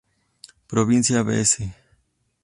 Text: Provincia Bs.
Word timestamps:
Provincia 0.65 1.21
Bs. 1.23 1.51